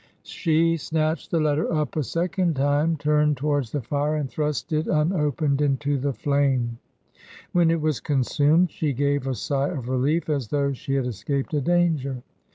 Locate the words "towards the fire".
3.37-4.15